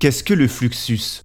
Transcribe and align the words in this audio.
Qu'est-ce 0.00 0.22
que 0.22 0.32
le 0.32 0.46
fluxus? 0.46 1.24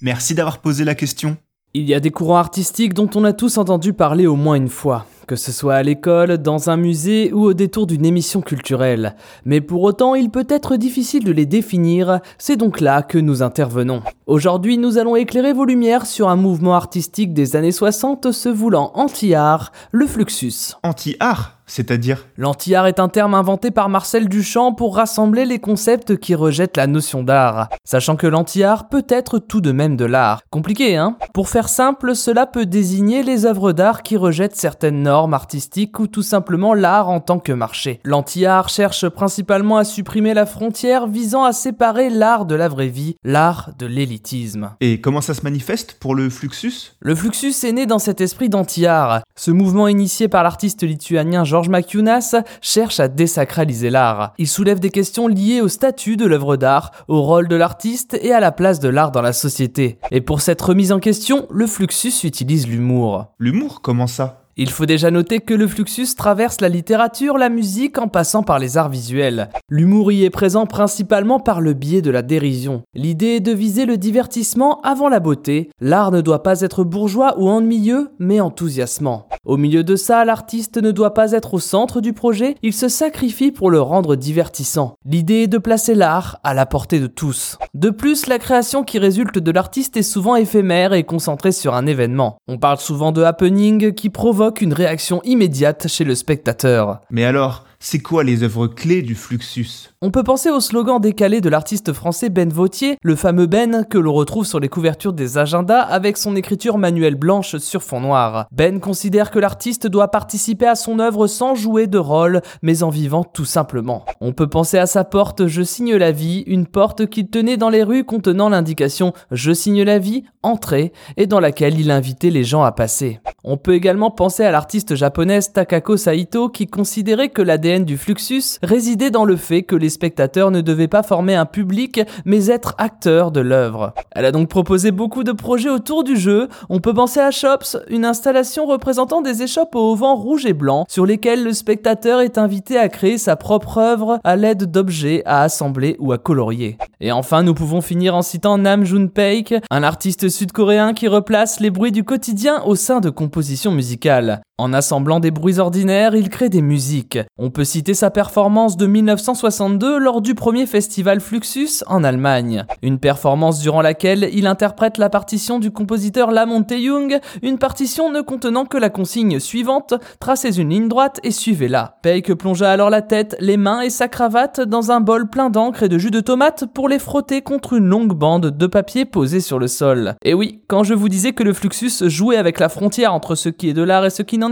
Merci 0.00 0.34
d'avoir 0.34 0.62
posé 0.62 0.84
la 0.84 0.94
question. 0.94 1.36
Il 1.74 1.86
y 1.86 1.92
a 1.92 2.00
des 2.00 2.10
courants 2.10 2.38
artistiques 2.38 2.94
dont 2.94 3.10
on 3.14 3.24
a 3.24 3.34
tous 3.34 3.58
entendu 3.58 3.92
parler 3.92 4.26
au 4.26 4.36
moins 4.36 4.54
une 4.54 4.70
fois, 4.70 5.04
que 5.26 5.36
ce 5.36 5.52
soit 5.52 5.74
à 5.74 5.82
l'école, 5.82 6.38
dans 6.38 6.70
un 6.70 6.78
musée 6.78 7.30
ou 7.30 7.44
au 7.44 7.52
détour 7.52 7.86
d'une 7.86 8.06
émission 8.06 8.40
culturelle. 8.40 9.16
Mais 9.44 9.60
pour 9.60 9.82
autant, 9.82 10.14
il 10.14 10.30
peut 10.30 10.46
être 10.48 10.76
difficile 10.76 11.24
de 11.24 11.32
les 11.32 11.44
définir, 11.44 12.20
c'est 12.38 12.56
donc 12.56 12.80
là 12.80 13.02
que 13.02 13.18
nous 13.18 13.42
intervenons. 13.42 14.02
Aujourd'hui, 14.24 14.78
nous 14.78 14.96
allons 14.96 15.14
éclairer 15.14 15.52
vos 15.52 15.66
lumières 15.66 16.06
sur 16.06 16.30
un 16.30 16.36
mouvement 16.36 16.74
artistique 16.74 17.34
des 17.34 17.54
années 17.54 17.70
60 17.70 18.32
se 18.32 18.48
voulant 18.48 18.92
anti-art, 18.94 19.72
le 19.90 20.06
fluxus. 20.06 20.76
Anti-art? 20.82 21.61
C'est-à-dire 21.72 22.26
L'anti-art 22.36 22.86
est 22.86 23.00
un 23.00 23.08
terme 23.08 23.32
inventé 23.32 23.70
par 23.70 23.88
Marcel 23.88 24.28
Duchamp 24.28 24.74
pour 24.74 24.96
rassembler 24.96 25.46
les 25.46 25.58
concepts 25.58 26.18
qui 26.18 26.34
rejettent 26.34 26.76
la 26.76 26.86
notion 26.86 27.22
d'art. 27.22 27.70
Sachant 27.82 28.16
que 28.16 28.26
l'anti-art 28.26 28.90
peut 28.90 29.06
être 29.08 29.38
tout 29.38 29.62
de 29.62 29.72
même 29.72 29.96
de 29.96 30.04
l'art. 30.04 30.42
Compliqué, 30.50 30.96
hein? 30.96 31.16
Pour 31.32 31.48
faire 31.48 31.70
simple, 31.70 32.14
cela 32.14 32.46
peut 32.46 32.66
désigner 32.66 33.22
les 33.22 33.46
œuvres 33.46 33.72
d'art 33.72 34.02
qui 34.02 34.18
rejettent 34.18 34.54
certaines 34.54 35.02
normes 35.02 35.32
artistiques 35.32 35.98
ou 35.98 36.08
tout 36.08 36.22
simplement 36.22 36.74
l'art 36.74 37.08
en 37.08 37.20
tant 37.20 37.38
que 37.38 37.52
marché. 37.52 38.00
L'anti-art 38.04 38.68
cherche 38.68 39.08
principalement 39.08 39.78
à 39.78 39.84
supprimer 39.84 40.34
la 40.34 40.44
frontière 40.44 41.06
visant 41.06 41.44
à 41.44 41.52
séparer 41.52 42.10
l'art 42.10 42.44
de 42.44 42.54
la 42.54 42.68
vraie 42.68 42.88
vie, 42.88 43.16
l'art 43.24 43.70
de 43.78 43.86
l'élitisme. 43.86 44.72
Et 44.82 45.00
comment 45.00 45.22
ça 45.22 45.32
se 45.32 45.42
manifeste 45.42 45.96
pour 46.00 46.14
le 46.14 46.28
Fluxus? 46.28 46.92
Le 47.00 47.14
Fluxus 47.14 47.54
est 47.64 47.72
né 47.72 47.86
dans 47.86 47.98
cet 47.98 48.20
esprit 48.20 48.50
d'anti-art. 48.50 49.22
Ce 49.36 49.50
mouvement 49.50 49.88
initié 49.88 50.28
par 50.28 50.42
l'artiste 50.42 50.82
lituanien 50.82 51.44
Georges 51.44 51.61
Maciunas 51.68 52.36
cherche 52.60 53.00
à 53.00 53.08
désacraliser 53.08 53.90
l'art. 53.90 54.32
Il 54.38 54.48
soulève 54.48 54.80
des 54.80 54.90
questions 54.90 55.28
liées 55.28 55.60
au 55.60 55.68
statut 55.68 56.16
de 56.16 56.26
l'œuvre 56.26 56.56
d'art, 56.56 56.90
au 57.08 57.22
rôle 57.22 57.48
de 57.48 57.56
l'artiste 57.56 58.18
et 58.20 58.32
à 58.32 58.40
la 58.40 58.52
place 58.52 58.80
de 58.80 58.88
l'art 58.88 59.12
dans 59.12 59.22
la 59.22 59.32
société. 59.32 59.98
Et 60.10 60.20
pour 60.20 60.40
cette 60.40 60.60
remise 60.60 60.92
en 60.92 61.00
question, 61.00 61.46
le 61.50 61.66
Fluxus 61.66 62.24
utilise 62.24 62.66
l'humour. 62.66 63.26
L'humour, 63.38 63.80
comment 63.82 64.06
ça? 64.06 64.41
Il 64.56 64.70
faut 64.70 64.86
déjà 64.86 65.10
noter 65.10 65.40
que 65.40 65.54
le 65.54 65.66
Fluxus 65.66 66.14
traverse 66.16 66.60
la 66.60 66.68
littérature, 66.68 67.38
la 67.38 67.48
musique 67.48 67.98
en 67.98 68.08
passant 68.08 68.42
par 68.42 68.58
les 68.58 68.76
arts 68.76 68.90
visuels. 68.90 69.48
L'humour 69.70 70.12
y 70.12 70.24
est 70.24 70.30
présent 70.30 70.66
principalement 70.66 71.40
par 71.40 71.60
le 71.60 71.72
biais 71.72 72.02
de 72.02 72.10
la 72.10 72.22
dérision. 72.22 72.82
L'idée 72.94 73.36
est 73.36 73.40
de 73.40 73.52
viser 73.52 73.86
le 73.86 73.96
divertissement 73.96 74.80
avant 74.82 75.08
la 75.08 75.20
beauté. 75.20 75.70
L'art 75.80 76.10
ne 76.10 76.20
doit 76.20 76.42
pas 76.42 76.60
être 76.60 76.84
bourgeois 76.84 77.34
ou 77.38 77.48
ennuyeux, 77.48 78.10
mais 78.18 78.40
enthousiasmant. 78.40 79.26
Au 79.44 79.56
milieu 79.56 79.82
de 79.82 79.96
ça, 79.96 80.24
l'artiste 80.24 80.76
ne 80.76 80.90
doit 80.92 81.14
pas 81.14 81.32
être 81.32 81.54
au 81.54 81.58
centre 81.58 82.00
du 82.00 82.12
projet, 82.12 82.54
il 82.62 82.72
se 82.72 82.88
sacrifie 82.88 83.50
pour 83.50 83.70
le 83.70 83.80
rendre 83.80 84.16
divertissant. 84.16 84.94
L'idée 85.04 85.42
est 85.42 85.48
de 85.48 85.58
placer 85.58 85.94
l'art 85.94 86.38
à 86.44 86.54
la 86.54 86.66
portée 86.66 87.00
de 87.00 87.08
tous. 87.08 87.58
De 87.74 87.90
plus, 87.90 88.28
la 88.28 88.38
création 88.38 88.84
qui 88.84 88.98
résulte 88.98 89.38
de 89.38 89.50
l'artiste 89.50 89.96
est 89.96 90.02
souvent 90.02 90.36
éphémère 90.36 90.92
et 90.92 91.02
concentrée 91.02 91.52
sur 91.52 91.74
un 91.74 91.86
événement. 91.86 92.36
On 92.46 92.58
parle 92.58 92.78
souvent 92.78 93.10
de 93.10 93.22
happening 93.22 93.92
qui 93.94 94.10
provoque 94.10 94.41
une 94.50 94.72
réaction 94.72 95.22
immédiate 95.24 95.88
chez 95.88 96.04
le 96.04 96.14
spectateur. 96.14 97.00
Mais 97.10 97.24
alors, 97.24 97.64
c'est 97.84 97.98
quoi 97.98 98.22
les 98.22 98.44
œuvres 98.44 98.68
clés 98.68 99.02
du 99.02 99.16
Fluxus? 99.16 99.90
On 100.00 100.12
peut 100.12 100.22
penser 100.22 100.50
au 100.50 100.60
slogan 100.60 101.00
décalé 101.00 101.40
de 101.40 101.48
l'artiste 101.48 101.92
français 101.92 102.30
Ben 102.30 102.48
Vautier, 102.48 102.96
le 103.02 103.16
fameux 103.16 103.46
Ben 103.46 103.84
que 103.84 103.98
l'on 103.98 104.12
retrouve 104.12 104.46
sur 104.46 104.60
les 104.60 104.68
couvertures 104.68 105.12
des 105.12 105.36
agendas 105.36 105.80
avec 105.80 106.16
son 106.16 106.36
écriture 106.36 106.78
manuelle 106.78 107.16
blanche 107.16 107.56
sur 107.56 107.82
fond 107.82 108.00
noir. 108.00 108.46
Ben 108.52 108.78
considère 108.78 109.32
que 109.32 109.40
l'artiste 109.40 109.88
doit 109.88 110.12
participer 110.12 110.68
à 110.68 110.76
son 110.76 111.00
œuvre 111.00 111.26
sans 111.26 111.56
jouer 111.56 111.88
de 111.88 111.98
rôle, 111.98 112.40
mais 112.62 112.84
en 112.84 112.88
vivant 112.88 113.24
tout 113.24 113.44
simplement. 113.44 114.04
On 114.20 114.32
peut 114.32 114.48
penser 114.48 114.78
à 114.78 114.86
sa 114.86 115.02
porte 115.02 115.48
Je 115.48 115.62
signe 115.62 115.96
la 115.96 116.12
vie, 116.12 116.44
une 116.46 116.66
porte 116.66 117.06
qu'il 117.06 117.30
tenait 117.30 117.56
dans 117.56 117.70
les 117.70 117.82
rues 117.82 118.04
contenant 118.04 118.48
l'indication 118.48 119.12
Je 119.32 119.52
signe 119.52 119.82
la 119.82 119.98
vie, 119.98 120.22
entrez, 120.44 120.92
et 121.16 121.26
dans 121.26 121.40
laquelle 121.40 121.80
il 121.80 121.90
invitait 121.90 122.30
les 122.30 122.44
gens 122.44 122.62
à 122.62 122.70
passer. 122.70 123.20
On 123.42 123.56
peut 123.56 123.74
également 123.74 124.12
penser 124.12 124.44
à 124.44 124.52
l'artiste 124.52 124.94
japonaise 124.94 125.52
Takako 125.52 125.96
Saito 125.96 126.48
qui 126.48 126.68
considérait 126.68 127.30
que 127.30 127.42
l'ADN 127.42 127.71
du 127.80 127.96
Fluxus 127.96 128.58
résidait 128.62 129.10
dans 129.10 129.24
le 129.24 129.36
fait 129.36 129.62
que 129.62 129.76
les 129.76 129.88
spectateurs 129.88 130.50
ne 130.50 130.60
devaient 130.60 130.88
pas 130.88 131.02
former 131.02 131.34
un 131.34 131.46
public, 131.46 132.00
mais 132.24 132.46
être 132.46 132.74
acteurs 132.78 133.30
de 133.30 133.40
l'œuvre. 133.40 133.94
Elle 134.12 134.26
a 134.26 134.32
donc 134.32 134.48
proposé 134.48 134.90
beaucoup 134.90 135.24
de 135.24 135.32
projets 135.32 135.70
autour 135.70 136.04
du 136.04 136.16
jeu. 136.16 136.48
On 136.68 136.80
peut 136.80 136.94
penser 136.94 137.20
à 137.20 137.30
Shops, 137.30 137.76
une 137.88 138.04
installation 138.04 138.66
représentant 138.66 139.22
des 139.22 139.42
échoppes 139.42 139.74
au 139.74 139.94
vent 139.94 140.16
rouge 140.16 140.46
et 140.46 140.52
blanc, 140.52 140.84
sur 140.88 141.06
lesquelles 141.06 141.42
le 141.42 141.52
spectateur 141.52 142.20
est 142.20 142.38
invité 142.38 142.78
à 142.78 142.88
créer 142.88 143.18
sa 143.18 143.36
propre 143.36 143.78
œuvre 143.78 144.20
à 144.24 144.36
l'aide 144.36 144.70
d'objets 144.70 145.22
à 145.24 145.42
assembler 145.42 145.96
ou 145.98 146.12
à 146.12 146.18
colorier. 146.18 146.76
Et 147.00 147.12
enfin, 147.12 147.42
nous 147.42 147.54
pouvon 147.54 147.80
finir 147.80 148.14
en 148.14 148.22
citant 148.22 148.58
Nam 148.58 148.84
June 148.84 149.10
Paik, 149.10 149.54
un 149.70 149.82
artiste 149.82 150.28
sud-coréen 150.28 150.92
qui 150.92 151.08
replace 151.08 151.60
les 151.60 151.70
bruits 151.70 151.92
du 151.92 152.04
quotidien 152.04 152.62
au 152.64 152.74
sein 152.74 153.00
de 153.00 153.10
compositions 153.10 153.72
musicales. 153.72 154.42
En 154.62 154.72
assemblant 154.72 155.18
des 155.18 155.32
bruits 155.32 155.58
ordinaires, 155.58 156.14
il 156.14 156.28
crée 156.28 156.48
des 156.48 156.62
musiques. 156.62 157.18
On 157.36 157.50
peut 157.50 157.64
citer 157.64 157.94
sa 157.94 158.12
performance 158.12 158.76
de 158.76 158.86
1962 158.86 159.98
lors 159.98 160.20
du 160.20 160.36
premier 160.36 160.66
festival 160.66 161.20
Fluxus 161.20 161.82
en 161.88 162.04
Allemagne. 162.04 162.64
Une 162.80 163.00
performance 163.00 163.58
durant 163.58 163.82
laquelle 163.82 164.30
il 164.32 164.46
interprète 164.46 164.98
la 164.98 165.10
partition 165.10 165.58
du 165.58 165.72
compositeur 165.72 166.30
Lamont 166.30 166.64
Young, 166.70 167.18
une 167.42 167.58
partition 167.58 168.12
ne 168.12 168.20
contenant 168.20 168.64
que 168.64 168.76
la 168.76 168.88
consigne 168.88 169.40
suivante, 169.40 169.94
tracez 170.20 170.60
une 170.60 170.70
ligne 170.70 170.86
droite 170.86 171.18
et 171.24 171.32
suivez-la. 171.32 171.98
Peik 172.02 172.32
plongea 172.34 172.70
alors 172.70 172.88
la 172.88 173.02
tête, 173.02 173.34
les 173.40 173.56
mains 173.56 173.80
et 173.80 173.90
sa 173.90 174.06
cravate 174.06 174.60
dans 174.60 174.92
un 174.92 175.00
bol 175.00 175.28
plein 175.28 175.50
d'encre 175.50 175.82
et 175.82 175.88
de 175.88 175.98
jus 175.98 176.12
de 176.12 176.20
tomate 176.20 176.66
pour 176.72 176.88
les 176.88 177.00
frotter 177.00 177.42
contre 177.42 177.72
une 177.72 177.86
longue 177.86 178.14
bande 178.14 178.56
de 178.56 178.66
papier 178.68 179.06
posée 179.06 179.40
sur 179.40 179.58
le 179.58 179.66
sol. 179.66 180.14
Et 180.24 180.34
oui, 180.34 180.62
quand 180.68 180.84
je 180.84 180.94
vous 180.94 181.08
disais 181.08 181.32
que 181.32 181.42
le 181.42 181.52
Fluxus 181.52 182.08
jouait 182.08 182.36
avec 182.36 182.60
la 182.60 182.68
frontière 182.68 183.12
entre 183.12 183.34
ce 183.34 183.48
qui 183.48 183.68
est 183.68 183.74
de 183.74 183.82
l'art 183.82 184.04
et 184.04 184.10
ce 184.10 184.22
qui 184.22 184.38
n'en 184.38 184.51